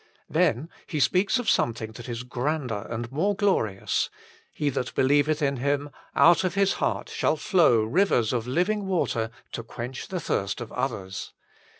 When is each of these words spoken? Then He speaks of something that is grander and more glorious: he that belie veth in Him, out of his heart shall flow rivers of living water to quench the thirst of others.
Then 0.31 0.69
He 0.87 0.99
speaks 0.99 1.37
of 1.37 1.47
something 1.47 1.91
that 1.91 2.09
is 2.09 2.23
grander 2.23 2.87
and 2.89 3.11
more 3.11 3.35
glorious: 3.35 4.09
he 4.51 4.71
that 4.71 4.95
belie 4.95 5.21
veth 5.21 5.43
in 5.43 5.57
Him, 5.57 5.91
out 6.15 6.43
of 6.43 6.55
his 6.55 6.73
heart 6.81 7.07
shall 7.07 7.35
flow 7.37 7.83
rivers 7.83 8.33
of 8.33 8.47
living 8.47 8.87
water 8.87 9.29
to 9.51 9.61
quench 9.61 10.07
the 10.07 10.19
thirst 10.19 10.59
of 10.59 10.71
others. 10.71 11.33